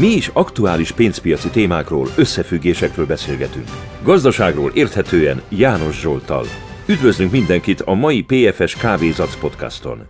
[0.00, 3.68] Mi is aktuális pénzpiaci témákról, összefüggésekről beszélgetünk.
[4.02, 6.44] Gazdaságról érthetően János Zsoltal.
[6.88, 10.06] Üdvözlünk mindenkit a mai PFS Kávézac podcaston.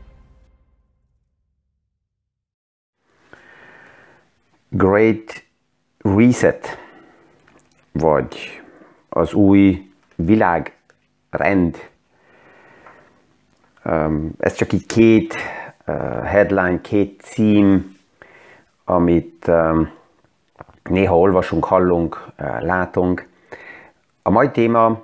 [4.69, 5.45] Great
[5.99, 6.79] Reset,
[7.93, 8.63] vagy
[9.09, 11.91] az új világrend.
[14.39, 15.35] Ez csak így két
[16.25, 17.94] headline, két cím,
[18.85, 19.91] amit um,
[20.83, 23.29] néha olvasunk, hallunk, uh, látunk.
[24.23, 25.01] A mai téma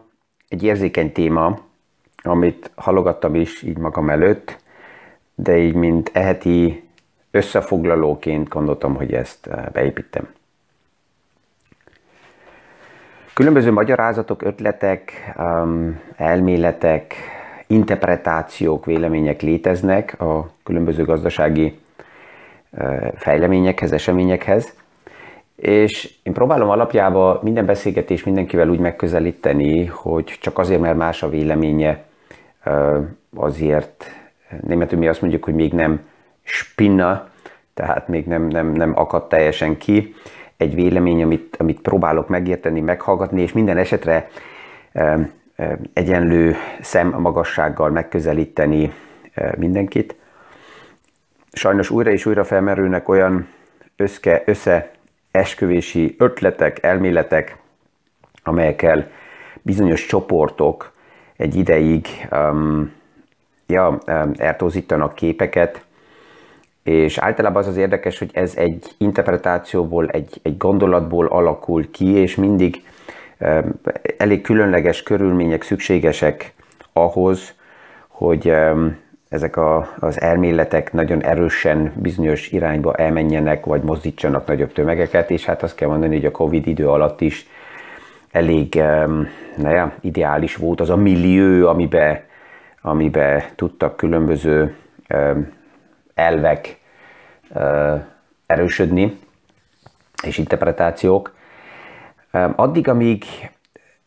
[0.49, 1.59] egy érzékeny téma,
[2.23, 4.59] amit halogattam is így magam előtt,
[5.35, 6.89] de így mint eheti
[7.31, 10.29] összefoglalóként gondoltam, hogy ezt uh, beépítem.
[13.35, 17.15] Különböző magyarázatok, ötletek, um, elméletek,
[17.67, 21.79] interpretációk, vélemények léteznek a különböző gazdasági
[23.15, 24.75] fejleményekhez, eseményekhez,
[25.57, 31.29] és én próbálom alapjában minden beszélgetés mindenkivel úgy megközelíteni, hogy csak azért, mert más a
[31.29, 32.05] véleménye,
[33.37, 34.05] azért
[34.61, 36.01] németül mi azt mondjuk, hogy még nem
[36.43, 37.29] spinna,
[37.75, 40.15] tehát még nem, nem, nem akad teljesen ki.
[40.57, 44.29] Egy vélemény, amit, amit próbálok megérteni, meghallgatni, és minden esetre
[45.93, 48.93] egyenlő szemmagassággal megközelíteni
[49.57, 50.17] mindenkit
[51.53, 53.49] sajnos újra és újra felmerülnek olyan
[53.97, 57.57] összke, összeesküvési ötletek, elméletek,
[58.43, 59.11] amelyekkel
[59.63, 60.93] bizonyos csoportok
[61.37, 62.93] egy ideig um,
[63.67, 65.85] ja, um, eltozítanak képeket,
[66.83, 72.35] és általában az az érdekes, hogy ez egy interpretációból, egy, egy gondolatból alakul ki, és
[72.35, 72.83] mindig
[73.39, 73.81] um,
[74.17, 76.53] elég különleges körülmények szükségesek
[76.93, 77.55] ahhoz,
[78.09, 78.99] hogy um,
[79.31, 85.63] ezek a, az elméletek nagyon erősen bizonyos irányba elmenjenek, vagy mozdítsanak nagyobb tömegeket, és hát
[85.63, 87.47] azt kell mondani, hogy a Covid idő alatt is
[88.31, 88.83] elég
[89.57, 92.21] naja, ideális volt az a millió, amiben,
[92.83, 94.75] amiben tudtak különböző
[96.15, 96.79] elvek
[98.47, 99.19] erősödni,
[100.23, 101.35] és interpretációk.
[102.57, 103.25] Addig, amíg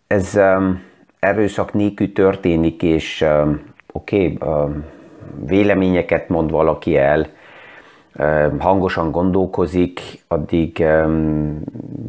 [0.08, 0.40] ez
[1.20, 3.26] erőszak nélkül történik, és
[3.92, 4.38] oké, okay,
[5.46, 7.28] véleményeket mond valaki el,
[8.60, 10.86] hangosan gondolkozik, addig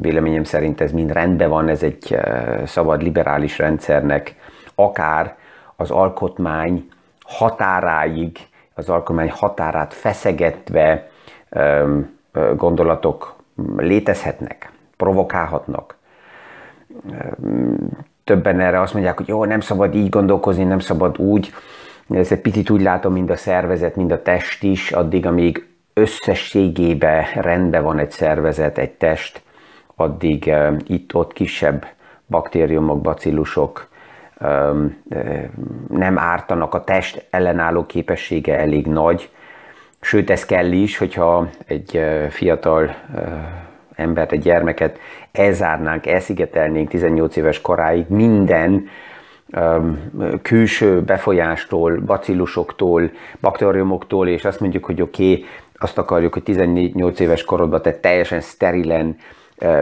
[0.01, 2.17] véleményem szerint ez mind rendben van, ez egy
[2.65, 4.37] szabad liberális rendszernek
[4.75, 5.37] akár
[5.77, 6.89] az alkotmány
[7.23, 8.39] határáig,
[8.75, 11.09] az alkotmány határát feszegetve
[12.57, 13.35] gondolatok
[13.77, 15.97] létezhetnek, provokálhatnak.
[18.25, 21.53] Többen erre azt mondják, hogy jó, nem szabad így gondolkozni, nem szabad úgy,
[22.09, 27.25] ez egy picit úgy látom, mind a szervezet, mind a test is, addig, amíg összességében
[27.35, 29.43] rendben van egy szervezet, egy test,
[29.95, 30.53] addig
[30.87, 31.87] itt-ott kisebb
[32.27, 33.89] baktériumok, bacillusok
[35.89, 39.31] nem ártanak, a test ellenálló képessége elég nagy,
[40.01, 42.95] sőt ez kell is, hogyha egy fiatal
[43.95, 44.99] embert, egy gyermeket
[45.33, 48.89] elzárnánk, elszigetelnénk 18 éves koráig minden
[50.43, 53.11] külső befolyástól, bacillusoktól,
[53.41, 55.45] baktériumoktól, és azt mondjuk, hogy oké, okay,
[55.79, 59.17] azt akarjuk, hogy 18 éves korodban te teljesen sterilen,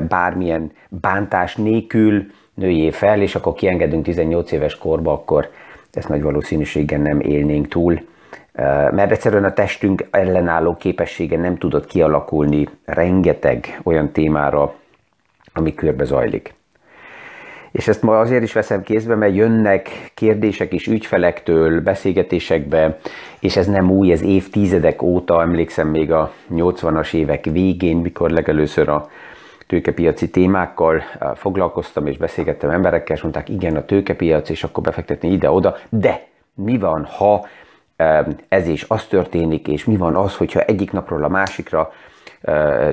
[0.09, 5.51] bármilyen bántás nélkül nőjé fel, és akkor kiengedünk 18 éves korba, akkor
[5.93, 8.01] ezt nagy valószínűséggel nem élnénk túl.
[8.91, 14.75] Mert egyszerűen a testünk ellenálló képessége nem tudott kialakulni rengeteg olyan témára,
[15.53, 16.55] ami körbe zajlik.
[17.73, 22.99] És ezt ma azért is veszem kézbe, mert jönnek kérdések is ügyfelektől, beszélgetésekbe,
[23.41, 28.89] és ez nem új, ez évtizedek óta, emlékszem még a 80-as évek végén, mikor legelőször
[28.89, 29.09] a
[29.67, 31.03] tőkepiaci témákkal
[31.35, 36.79] foglalkoztam, és beszélgettem emberekkel, és mondták, igen, a tőkepiac, és akkor befektetni ide-oda, de mi
[36.79, 37.47] van, ha
[38.49, 41.93] ez is az történik, és mi van az, hogyha egyik napról a másikra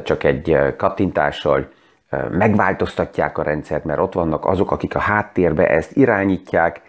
[0.03, 1.67] csak egy kattintással
[2.31, 6.81] megváltoztatják a rendszert, mert ott vannak azok, akik a háttérbe ezt irányítják.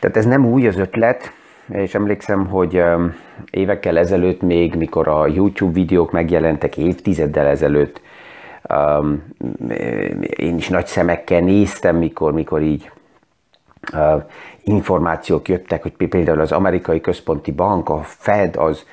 [0.00, 1.32] Tehát ez nem új az ötlet,
[1.68, 2.82] és emlékszem, hogy
[3.50, 8.00] évekkel ezelőtt még, mikor a YouTube videók megjelentek évtizeddel ezelőtt,
[10.36, 12.90] én is nagy szemekkel néztem, mikor, mikor így
[14.62, 18.86] információk jöttek, hogy például az amerikai központi bank, a Fed, az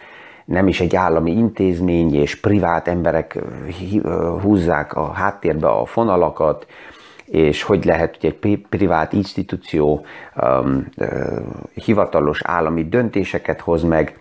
[0.50, 3.40] nem is egy állami intézmény, és privát emberek
[4.42, 6.68] húzzák a háttérbe a fonalakat,
[7.26, 10.06] és hogy lehet, hogy egy privát institúció
[10.36, 11.08] um, uh,
[11.74, 14.18] hivatalos állami döntéseket hoz meg.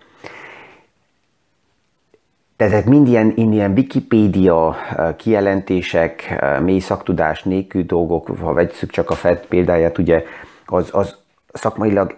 [2.55, 4.75] ezek mind ilyen, ilyen Wikipédia
[5.17, 10.23] kijelentések, mély szaktudás nélkül dolgok, ha vegyük csak a FED példáját, ugye
[10.65, 11.15] az, az
[11.53, 12.17] szakmailag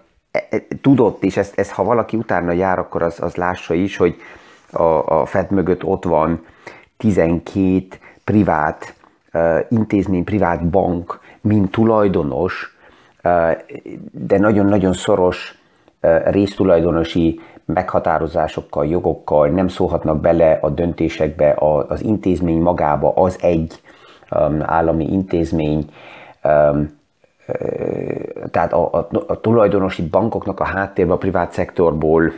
[0.82, 4.16] tudott, és ezt, ezt, ha valaki utána jár, akkor az, az lássa is, hogy
[4.72, 6.46] a, a FED mögött ott van
[6.98, 7.88] 12
[8.24, 8.96] privát
[9.34, 12.78] uh, intézmény, privát bank, mint tulajdonos,
[13.24, 13.52] uh,
[14.12, 15.58] de nagyon-nagyon szoros
[16.02, 21.56] uh, résztulajdonosi meghatározásokkal, jogokkal nem szólhatnak bele a döntésekbe,
[21.88, 23.82] az intézmény magába, az egy
[24.32, 25.90] um, állami intézmény,
[26.44, 27.00] um,
[28.52, 32.32] tehát a, a, a tulajdonosi bankoknak a háttérben a privát szektorból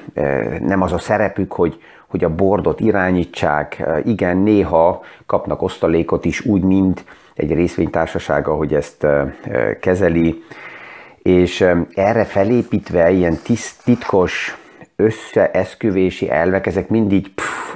[0.60, 3.84] nem az a szerepük, hogy, hogy a bordot irányítsák.
[4.04, 7.06] Igen, néha kapnak osztalékot is úgy, mint
[7.36, 9.08] egy részvénytársasága, hogy ezt
[9.80, 10.44] kezeli,
[11.22, 13.38] és erre felépítve ilyen
[13.84, 14.58] titkos
[14.96, 17.76] összeeszkövési elvek, ezek mindig pff,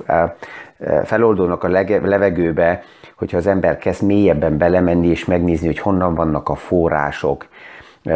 [1.03, 1.67] feloldulnak a
[2.03, 2.83] levegőbe,
[3.17, 7.47] hogyha az ember kezd mélyebben belemenni és megnézni, hogy honnan vannak a források,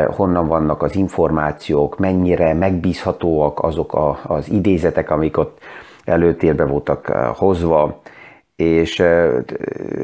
[0.08, 5.60] honnan vannak az információk, mennyire megbízhatóak azok a, az idézetek, amik ott
[6.04, 7.06] előtérbe voltak
[7.36, 8.02] hozva,
[8.56, 9.04] és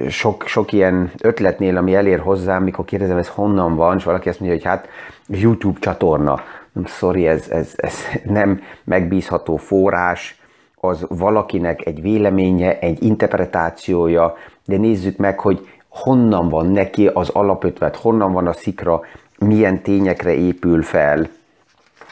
[0.10, 4.40] sok, sok ilyen ötletnél, ami elér hozzám, mikor kérdezem, ez honnan van, és valaki azt
[4.40, 4.88] mondja, hogy hát
[5.28, 6.42] YouTube csatorna.
[6.86, 10.42] Sorry, ez, ez, ez nem megbízható forrás,
[10.80, 14.36] az valakinek egy véleménye, egy interpretációja,
[14.68, 19.02] de nézzük meg, hogy honnan van neki az alapötvet, honnan van a szikra,
[19.40, 21.28] milyen tényekre épül fel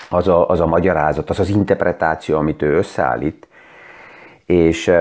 [0.10, 3.48] az a, az a magyarázat, az az interpretáció, amit ő összeállít.
[4.46, 4.92] És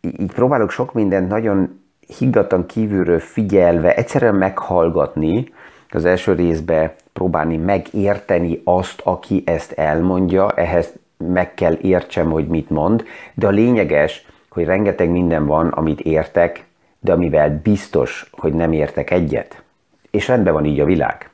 [0.00, 1.80] így próbálok sok mindent nagyon
[2.18, 5.52] higgadtan kívülről figyelve, egyszerűen meghallgatni,
[5.90, 12.70] az első részben próbálni megérteni azt, aki ezt elmondja, ehhez meg kell értsem, hogy mit
[12.70, 13.04] mond,
[13.34, 16.64] de a lényeges, hogy rengeteg minden van, amit értek,
[17.04, 19.62] de amivel biztos, hogy nem értek egyet.
[20.10, 21.30] És rendben van így a világ.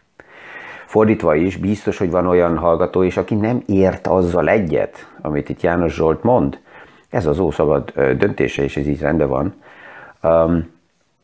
[0.87, 5.61] Fordítva is, biztos, hogy van olyan hallgató is, aki nem ért azzal egyet, amit itt
[5.61, 6.59] János Zsolt mond.
[7.11, 9.55] Ez az ószabad döntése, és ez így rendben van.
[10.23, 10.71] Um,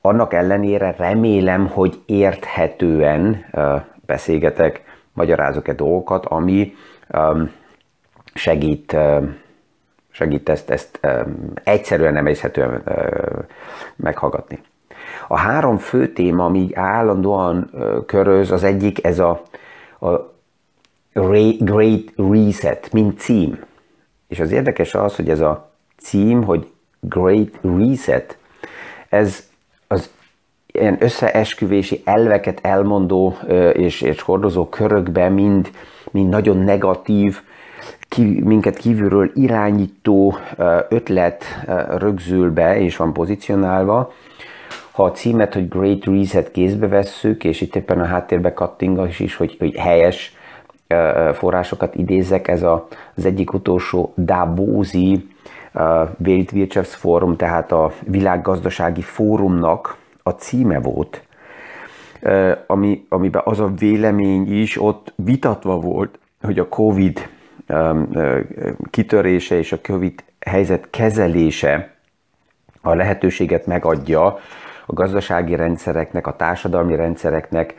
[0.00, 3.44] annak ellenére remélem, hogy érthetően
[4.06, 4.82] beszélgetek,
[5.12, 6.74] magyarázok-e dolgokat, ami
[7.08, 7.50] um,
[8.34, 9.36] segít, um,
[10.16, 11.00] segít ezt, ezt
[11.64, 13.44] egyszerűen emészhetően uh,
[13.96, 14.60] meghallgatni.
[15.28, 17.70] A három fő téma, ami állandóan
[18.06, 19.42] köröz, az egyik ez a,
[20.00, 20.34] a
[21.58, 23.64] Great Reset, mint cím.
[24.28, 26.70] És az érdekes az, hogy ez a cím, hogy
[27.00, 28.38] Great Reset,
[29.08, 29.48] ez
[29.86, 30.10] az
[30.66, 33.36] ilyen összeesküvési elveket elmondó
[33.72, 35.70] és, és hordozó körökbe mind,
[36.10, 37.40] mind nagyon negatív,
[38.44, 40.36] minket kívülről irányító
[40.88, 41.44] ötlet
[41.98, 44.12] rögzül be és van pozícionálva.
[44.90, 49.36] Ha a címet, hogy Great Reset kézbe vesszük, és itt éppen a háttérbe kattingas is,
[49.36, 50.36] hogy, hogy helyes
[51.32, 55.28] forrásokat idézek, ez a, az egyik utolsó Davosi
[56.18, 61.22] Weltwirtschaftsforum, tehát a világgazdasági fórumnak a címe volt,
[62.66, 67.28] ami, amiben az a vélemény is ott vitatva volt, hogy a Covid
[68.90, 71.94] kitörése és a Covid helyzet kezelése
[72.82, 74.24] a lehetőséget megadja
[74.86, 77.74] a gazdasági rendszereknek, a társadalmi rendszereknek,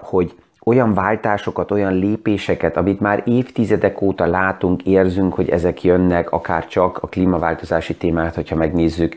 [0.00, 0.34] hogy
[0.64, 6.98] olyan váltásokat, olyan lépéseket, amit már évtizedek óta látunk, érzünk, hogy ezek jönnek, akár csak
[6.98, 9.16] a klímaváltozási témát, hogyha megnézzük,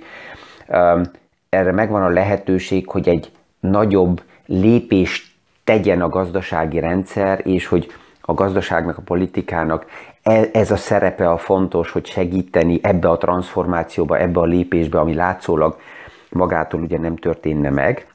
[1.49, 7.87] erre megvan a lehetőség, hogy egy nagyobb lépést tegyen a gazdasági rendszer, és hogy
[8.29, 9.85] a gazdaságnak, a politikának
[10.23, 15.13] e, ez a szerepe a fontos, hogy segíteni ebbe a transformációba, ebbe a lépésbe, ami
[15.13, 15.77] látszólag
[16.29, 18.05] magától ugye nem történne meg.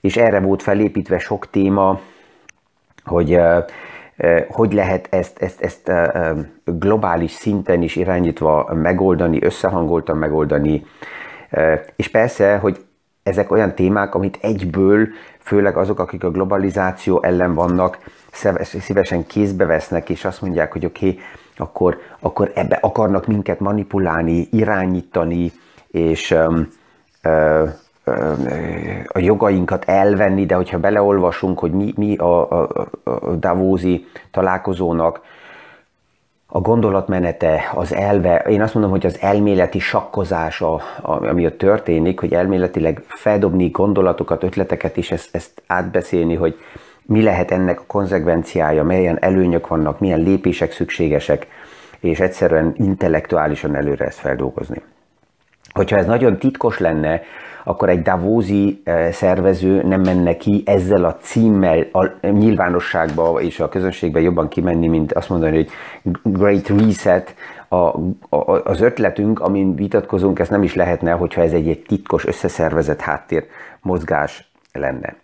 [0.00, 2.00] És erre volt felépítve sok téma,
[3.04, 3.40] hogy
[4.48, 5.92] hogy lehet ezt, ezt, ezt
[6.64, 10.84] globális szinten is irányítva megoldani, összehangoltan megoldani,
[11.96, 12.84] és persze, hogy
[13.22, 15.08] ezek olyan témák, amit egyből,
[15.50, 17.98] főleg azok, akik a globalizáció ellen vannak,
[18.80, 21.20] szívesen kézbe vesznek, és azt mondják, hogy oké, okay,
[21.56, 25.52] akkor, akkor ebbe akarnak minket manipulálni, irányítani,
[25.90, 26.68] és um,
[27.24, 27.68] uh,
[29.06, 35.20] a jogainkat elvenni, de hogyha beleolvasunk, hogy mi, mi a, a, a Davózi találkozónak
[36.52, 42.32] a gondolatmenete, az elve, én azt mondom, hogy az elméleti sakkozása, ami ott történik, hogy
[42.32, 46.58] elméletileg feldobni gondolatokat, ötleteket is, ezt, ezt átbeszélni, hogy
[47.02, 51.46] mi lehet ennek a konzekvenciája, milyen előnyök vannak, milyen lépések szükségesek,
[52.00, 54.82] és egyszerűen intellektuálisan előre ezt feldolgozni.
[55.72, 57.22] Hogyha ez nagyon titkos lenne,
[57.64, 64.20] akkor egy Davosi szervező nem menne ki ezzel a címmel a nyilvánosságba és a közönségbe
[64.20, 65.68] jobban kimenni, mint azt mondani, hogy
[66.22, 67.34] Great Reset,
[67.72, 67.76] a,
[68.36, 73.00] a, az ötletünk, amin vitatkozunk, ez nem is lehetne, hogyha ez egy, egy titkos, összeszervezett
[73.00, 73.46] háttér
[73.80, 75.16] mozgás lenne.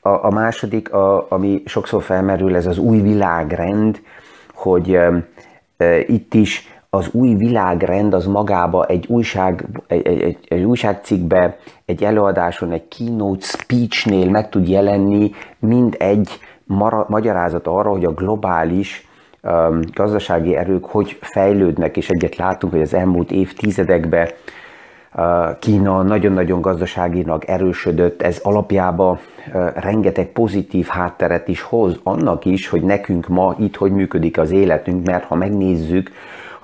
[0.00, 4.00] A, a második, a, ami sokszor felmerül, ez az új világrend,
[4.54, 5.26] hogy e,
[5.76, 12.04] e, itt is az új világrend az magába egy, újság, egy, egy, egy újságcikkbe, egy
[12.04, 19.08] előadáson, egy keynote speechnél meg tud jelenni, mind egy mara, magyarázat arra, hogy a globális
[19.42, 24.28] um, gazdasági erők hogy fejlődnek, és egyet látunk, hogy az elmúlt évtizedekben
[25.14, 29.10] uh, Kína nagyon-nagyon gazdaságinak erősödött, ez alapjába
[29.52, 34.50] uh, rengeteg pozitív hátteret is hoz, annak is, hogy nekünk ma itt hogy működik az
[34.50, 36.10] életünk, mert ha megnézzük,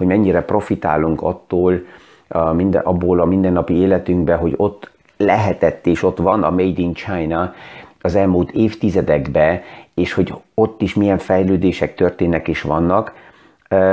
[0.01, 1.83] hogy mennyire profitálunk attól,
[2.29, 6.93] a minden, abból a mindennapi életünkben, hogy ott lehetett és ott van a Made in
[6.93, 7.55] China
[8.01, 9.61] az elmúlt évtizedekben,
[9.95, 13.13] és hogy ott is milyen fejlődések történnek és vannak,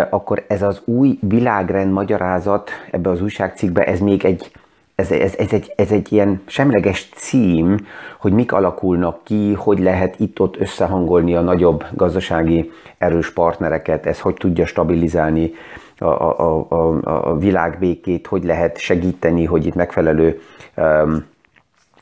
[0.09, 4.51] akkor ez az új világrend magyarázat ebbe az újságcikkbe, ez még egy,
[4.95, 7.77] ez, ez, ez, egy, ez egy ilyen semleges cím,
[8.19, 14.33] hogy mik alakulnak ki, hogy lehet itt-ott összehangolni a nagyobb gazdasági erős partnereket, ez hogy
[14.33, 15.51] tudja stabilizálni
[15.97, 20.41] a, a, a, a világbékét, hogy lehet segíteni, hogy itt megfelelő
[20.75, 21.25] um,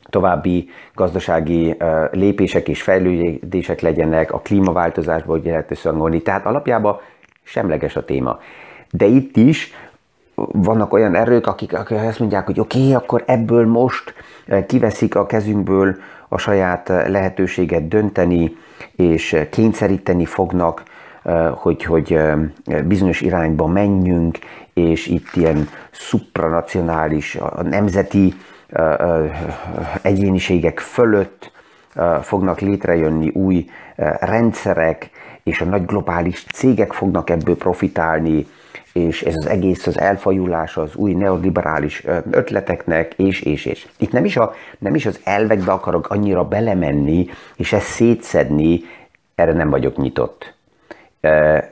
[0.09, 6.21] további gazdasági uh, lépések és fejlődések legyenek, a klímaváltozásba hogy lehet összehangolni.
[6.21, 6.99] Tehát alapjában
[7.43, 8.39] semleges a téma.
[8.91, 9.73] De itt is
[10.51, 14.13] vannak olyan erők, akik, akik azt mondják, hogy oké, okay, akkor ebből most
[14.67, 15.95] kiveszik a kezünkből
[16.29, 18.55] a saját lehetőséget dönteni,
[18.95, 20.83] és kényszeríteni fognak
[21.53, 22.20] hogy, hogy
[22.86, 24.38] bizonyos irányba menjünk,
[24.74, 28.34] és itt ilyen supranacionális, a nemzeti
[30.01, 31.51] egyéniségek fölött
[32.22, 33.65] fognak létrejönni új
[34.20, 35.10] rendszerek,
[35.44, 38.48] és a nagy globális cégek fognak ebből profitálni,
[38.94, 43.88] és ez az egész az elfajulás az új neoliberális ötleteknek, és, és, és.
[43.98, 48.79] Itt nem is, a, nem is az elvekbe akarok annyira belemenni, és ezt szétszedni,
[49.36, 50.54] erre nem vagyok nyitott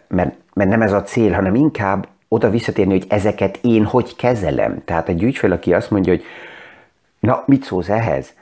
[0.08, 4.82] mert, mert nem ez a cél, hanem inkább oda visszatérni, hogy ezeket én hogy kezelem.
[4.86, 6.24] Tehát egy ügyfél, aki azt mondja, hogy
[7.20, 8.34] na, mit szólsz ehhez?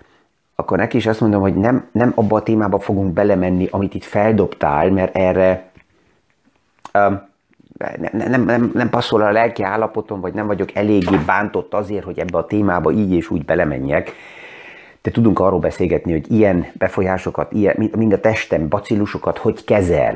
[0.55, 4.03] Akkor neki is azt mondom, hogy nem, nem abba a témába fogunk belemenni, amit itt
[4.03, 5.69] feldobtál, mert erre
[6.93, 7.29] um,
[7.77, 12.19] nem, nem, nem, nem passzol a lelki állapotom, vagy nem vagyok eléggé bántott azért, hogy
[12.19, 14.13] ebbe a témába így és úgy belemenjek.
[15.01, 20.15] De tudunk arról beszélgetni, hogy ilyen befolyásokat, ilyen, mind a testem, bacillusokat hogy kezel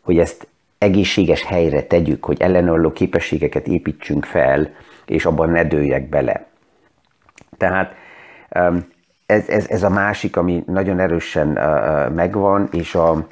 [0.00, 4.70] hogy ezt egészséges helyre tegyük, hogy ellenálló képességeket építsünk fel,
[5.06, 6.46] és abban ne dőljek bele.
[7.56, 7.94] Tehát
[9.26, 11.48] ez, ez, ez a másik, ami nagyon erősen
[12.14, 13.26] megvan, és a,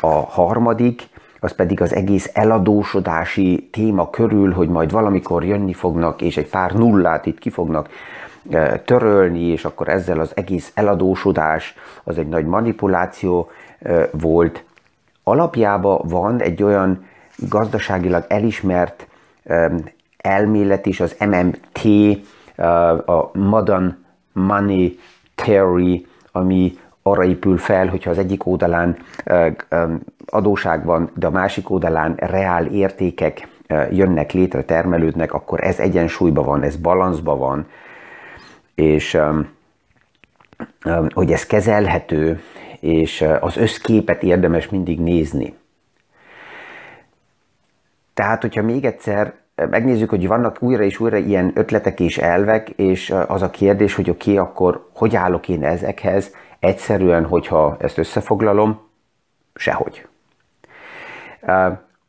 [0.00, 1.02] a harmadik,
[1.40, 6.72] az pedig az egész eladósodási téma körül, hogy majd valamikor jönni fognak, és egy pár
[6.72, 7.88] nullát itt ki fognak
[8.84, 13.50] törölni, és akkor ezzel az egész eladósodás az egy nagy manipuláció
[14.10, 14.64] volt
[15.24, 19.06] alapjában van egy olyan gazdaságilag elismert
[20.16, 21.88] elmélet is, az MMT,
[23.06, 23.96] a Modern
[24.32, 24.98] Money
[25.34, 28.96] Theory, ami arra épül fel, hogyha az egyik oldalán
[30.26, 33.48] adóság van, de a másik oldalán reál értékek
[33.90, 37.66] jönnek létre, termelődnek, akkor ez egyensúlyban van, ez balanszban van,
[38.74, 39.18] és
[41.14, 42.40] hogy ez kezelhető,
[42.84, 45.54] és az összképet érdemes mindig nézni.
[48.14, 53.14] Tehát, hogyha még egyszer megnézzük, hogy vannak újra és újra ilyen ötletek és elvek, és
[53.26, 56.34] az a kérdés, hogy oké, okay, akkor hogy állok én ezekhez?
[56.58, 58.80] Egyszerűen, hogyha ezt összefoglalom,
[59.54, 60.06] sehogy.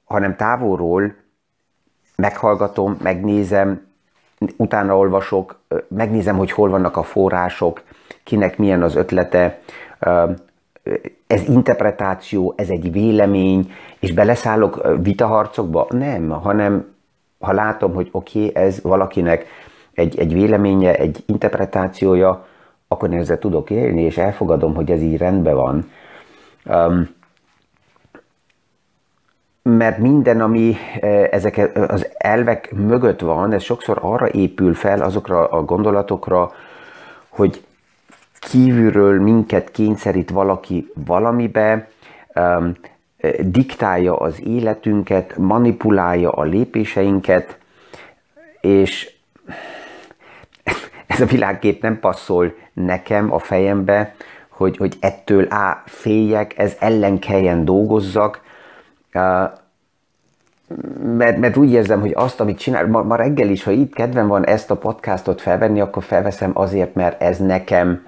[0.06, 1.16] Hanem távolról
[2.16, 3.88] meghallgatom, megnézem,
[4.58, 7.84] utána olvasok, megnézem, hogy hol vannak a források,
[8.24, 9.60] kinek milyen az ötlete,
[11.28, 15.88] ez interpretáció, ez egy vélemény, és beleszállok vitaharcokba?
[15.90, 16.94] Nem, hanem
[17.40, 19.46] ha látom, hogy oké, okay, ez valakinek
[19.94, 22.46] egy, egy véleménye, egy interpretációja,
[22.88, 25.90] akkor én ezzel tudok élni, és elfogadom, hogy ez így rendben van.
[26.66, 27.10] Um,
[29.62, 30.76] mert minden, ami
[31.32, 36.52] ezek az elvek mögött van, ez sokszor arra épül fel, azokra a gondolatokra,
[37.30, 37.64] hogy
[38.50, 41.88] kívülről minket kényszerít valaki valamibe,
[42.36, 42.72] um,
[43.40, 47.58] diktálja az életünket, manipulálja a lépéseinket,
[48.62, 49.14] és
[51.08, 54.16] ez a világkép nem passzol nekem a fejembe,
[54.50, 58.42] hogy, hogy ettől á, féljek, ez ellen kelljen dolgozzak,
[61.18, 64.28] mert, mert úgy érzem, hogy azt, amit csinál, ma, ma reggel is, ha itt kedvem
[64.28, 68.06] van ezt a podcastot felvenni, akkor felveszem azért, mert ez nekem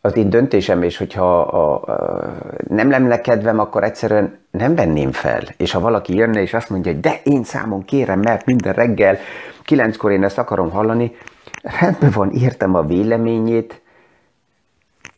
[0.00, 2.34] az én döntésem, és hogyha a, a,
[2.68, 5.42] nem lenne kedvem, akkor egyszerűen nem venném fel.
[5.56, 9.18] És ha valaki jönne, és azt mondja, hogy de én számon kérem, mert minden reggel
[9.62, 11.12] kilenckor én ezt akarom hallani,
[11.80, 13.82] rendben van, értem a véleményét,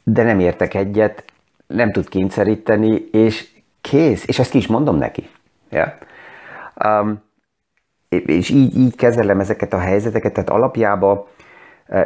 [0.05, 1.25] de nem értek egyet,
[1.67, 3.49] nem tud kényszeríteni, és
[3.81, 5.29] kész, és ezt ki is mondom neki.
[5.71, 5.99] Ja?
[6.85, 7.23] Um,
[8.09, 11.27] és így, így kezelem ezeket a helyzeteket, tehát alapjában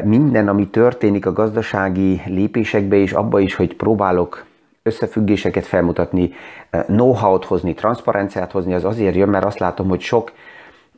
[0.04, 4.44] minden, ami történik a gazdasági lépésekbe, és abba is, hogy próbálok
[4.82, 6.32] összefüggéseket felmutatni,
[6.70, 10.32] e, know-how-t hozni, transzparenciát hozni, az azért jön, mert azt látom, hogy sok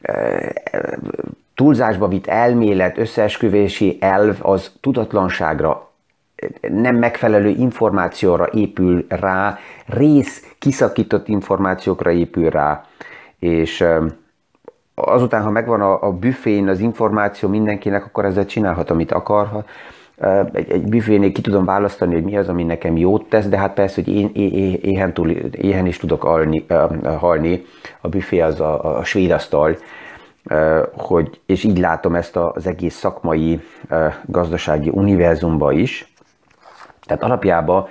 [0.02, 0.52] e,
[1.54, 5.88] túlzásba vitt elmélet, összeesküvési elv az tudatlanságra
[6.60, 12.84] nem megfelelő információra épül rá, rész kiszakított információkra épül rá,
[13.38, 13.84] és
[15.04, 19.64] azután, ha megvan a, a büfén az információ mindenkinek, akkor ezzel csinálhat, amit akar.
[20.52, 23.74] Egy, egy büfénél ki tudom választani, hogy mi az, ami nekem jót tesz, de hát
[23.74, 24.30] persze, hogy én
[24.82, 26.66] éhen, túl, éhen is tudok alni,
[27.18, 27.64] halni.
[28.00, 29.76] A büfé az a, a svéd asztal,
[30.96, 33.60] hogy, és így látom ezt az egész szakmai
[34.26, 36.12] gazdasági univerzumba is.
[37.06, 37.86] Tehát alapjában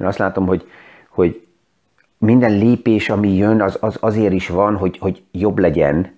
[0.00, 0.68] én azt látom, hogy,
[1.08, 1.46] hogy
[2.18, 6.17] minden lépés, ami jön, az, az azért is van, hogy, hogy jobb legyen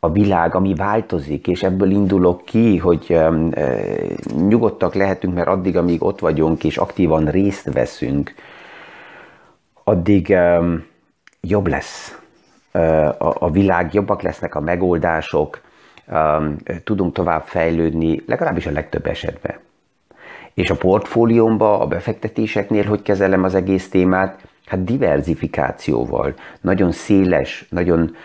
[0.00, 3.30] a világ, ami változik, és ebből indulok ki, hogy e,
[4.48, 8.34] nyugodtak lehetünk, mert addig, amíg ott vagyunk, és aktívan részt veszünk,
[9.84, 10.36] addig
[11.40, 12.18] jobb lesz
[12.74, 15.60] uh, a, világ, jobbak lesznek a megoldások,
[16.84, 19.58] tudunk tovább fejlődni, legalábbis a legtöbb esetben.
[20.54, 24.48] És a portfóliómba, a befektetéseknél hogy kezelem az egész témát?
[24.66, 28.16] Hát diversifikációval, nagyon széles, nagyon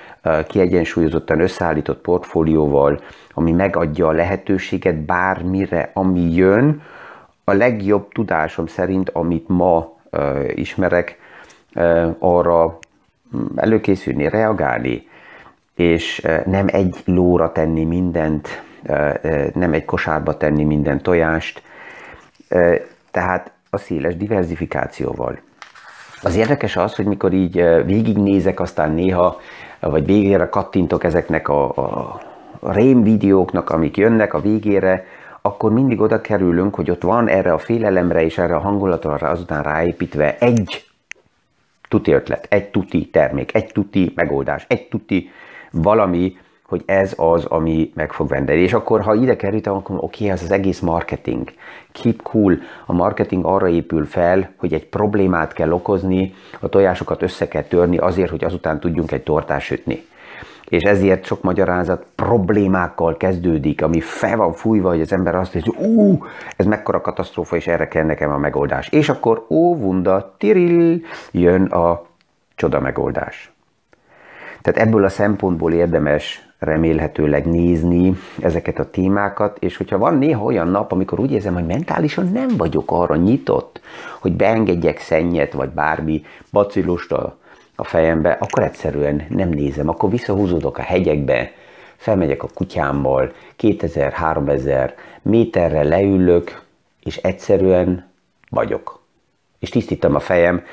[0.47, 2.99] kiegyensúlyozottan összeállított portfólióval,
[3.33, 6.81] ami megadja a lehetőséget bármire, ami jön,
[7.43, 9.93] a legjobb tudásom szerint, amit ma
[10.55, 11.17] ismerek,
[12.19, 12.79] arra
[13.35, 15.07] mm, előkészülni, reagálni,
[15.75, 18.63] és nem egy lóra tenni mindent,
[19.53, 21.61] nem egy kosárba tenni minden tojást,
[23.11, 25.39] tehát a széles diversifikációval.
[26.21, 27.53] Az érdekes az, hogy mikor így
[27.85, 29.39] végignézek, aztán néha,
[29.79, 32.19] vagy végére kattintok ezeknek a, a,
[32.61, 35.05] rém videóknak, amik jönnek a végére,
[35.41, 39.63] akkor mindig oda kerülünk, hogy ott van erre a félelemre és erre a hangulatra azután
[39.63, 40.85] ráépítve egy
[41.89, 45.29] tuti ötlet, egy tuti termék, egy tuti megoldás, egy tuti
[45.71, 46.37] valami,
[46.67, 48.60] hogy ez az, ami meg fog vendeni.
[48.60, 51.49] És akkor, ha ide került, akkor oké, okay, ez az egész marketing.
[51.91, 52.58] Keep cool.
[52.86, 57.97] A marketing arra épül fel, hogy egy problémát kell okozni, a tojásokat össze kell törni
[57.97, 60.06] azért, hogy azután tudjunk egy tortát sütni.
[60.69, 65.75] És ezért sok magyarázat problémákkal kezdődik, ami fel van fújva, hogy az ember azt hogy
[65.78, 66.25] ú,
[66.56, 68.89] ez mekkora katasztrófa, és erre kell nekem a megoldás.
[68.89, 71.01] És akkor, ó, vunda, tiril,
[71.32, 72.06] jön a
[72.56, 73.54] csoda megoldás.
[74.62, 80.67] Tehát ebből a szempontból érdemes remélhetőleg nézni ezeket a témákat, és hogyha van néha olyan
[80.67, 83.82] nap, amikor úgy érzem, hogy mentálisan nem vagyok arra nyitott,
[84.19, 87.38] hogy beengedjek szennyet, vagy bármi bacillust a,
[87.75, 91.51] a fejembe, akkor egyszerűen nem nézem, akkor visszahúzódok a hegyekbe,
[91.95, 96.62] felmegyek a kutyámmal, 2000-3000 méterre leülök,
[97.04, 98.10] és egyszerűen
[98.49, 99.04] vagyok.
[99.60, 100.63] És tisztítom a fejem.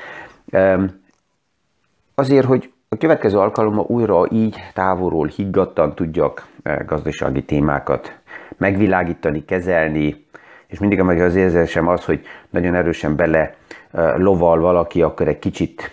[2.15, 8.19] Azért, hogy a következő alkalommal újra így távolról higgadtan tudjak eh, gazdasági témákat
[8.57, 10.25] megvilágítani, kezelni,
[10.67, 13.55] és mindig az érzésem az, hogy nagyon erősen bele
[13.91, 15.91] eh, loval valaki, akkor egy kicsit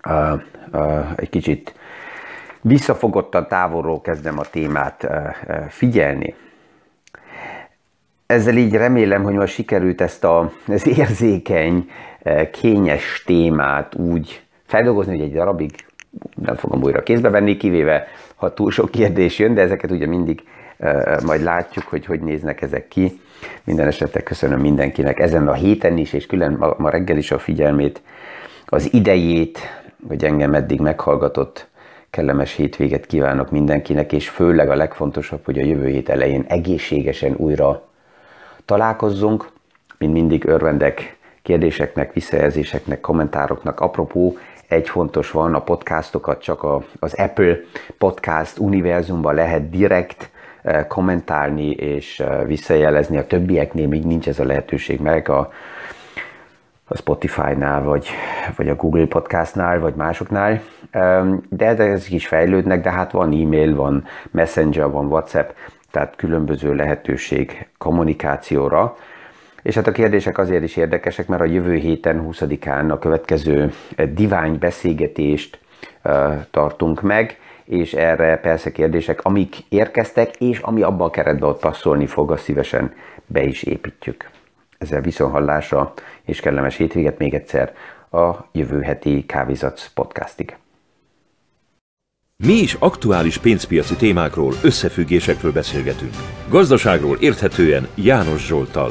[0.00, 0.32] eh,
[1.16, 1.74] egy kicsit
[2.60, 5.06] visszafogottan távolról kezdem a témát
[5.68, 6.34] figyelni.
[8.26, 11.90] Ezzel így remélem, hogy most sikerült ezt a, az érzékeny,
[12.50, 15.70] kényes témát úgy feldolgozni, hogy egy darabig
[16.34, 20.42] nem fogom újra kézbe venni, kivéve ha túl sok kérdés jön, de ezeket ugye mindig
[20.78, 23.20] uh, majd látjuk, hogy hogy néznek ezek ki.
[23.64, 27.38] Minden esetre köszönöm mindenkinek ezen a héten is, és külön ma, ma reggel is a
[27.38, 28.02] figyelmét,
[28.66, 29.58] az idejét,
[30.08, 31.68] hogy engem eddig meghallgatott.
[32.10, 37.88] Kellemes hétvéget kívánok mindenkinek, és főleg a legfontosabb, hogy a jövő hét elején egészségesen újra
[38.64, 39.48] találkozzunk.
[39.98, 43.80] Mint mindig örvendek kérdéseknek, visszajelzéseknek, kommentároknak.
[43.80, 44.36] Apropó,
[44.68, 47.56] egy fontos van, a podcastokat csak a, az Apple
[47.98, 50.30] Podcast univerzumban lehet direkt
[50.88, 53.16] kommentálni és visszajelezni.
[53.16, 55.28] A többieknél még nincs ez a lehetőség meg.
[55.28, 55.52] A,
[56.84, 58.08] a Spotify-nál, vagy,
[58.56, 60.60] vagy a Google Podcastnál, vagy másoknál,
[61.48, 65.50] de ezek is fejlődnek, de hát van e-mail, van Messenger, van WhatsApp,
[65.90, 68.96] tehát különböző lehetőség kommunikációra.
[69.62, 73.72] És hát a kérdések azért is érdekesek, mert a jövő héten, 20-án a következő
[74.12, 75.58] divány beszélgetést
[76.50, 82.06] tartunk meg, és erre persze kérdések, amik érkeztek, és ami abban a keretben ott passzolni
[82.06, 82.94] fog, azt szívesen
[83.26, 84.30] be is építjük.
[84.78, 85.92] Ezzel viszonhallásra
[86.24, 87.72] és kellemes hétvéget még egyszer
[88.10, 90.56] a jövő heti Kávézatsz podcastig.
[92.36, 96.14] Mi is aktuális pénzpiaci témákról, összefüggésekről beszélgetünk.
[96.48, 98.90] Gazdaságról érthetően János Zsoltal.